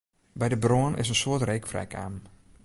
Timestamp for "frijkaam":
1.71-2.15